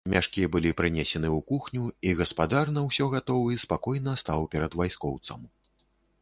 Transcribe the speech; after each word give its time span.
Мяшкі 0.11 0.45
былі 0.53 0.69
прынесены 0.79 1.29
ў 1.31 1.39
кухню, 1.51 1.83
і 2.11 2.13
гаспадар, 2.21 2.71
на 2.79 2.83
ўсё 2.87 3.05
гатовы, 3.13 3.59
спакойна 3.65 4.17
стаў 4.23 4.49
перад 4.57 4.71
вайскоўцам. 4.83 5.39